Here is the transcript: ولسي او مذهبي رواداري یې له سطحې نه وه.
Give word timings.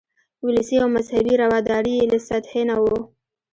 ولسي 0.45 0.75
او 0.83 0.87
مذهبي 0.95 1.33
رواداري 1.43 1.93
یې 1.99 2.05
له 2.11 2.19
سطحې 2.27 2.61
نه 2.69 2.75
وه. 2.83 2.97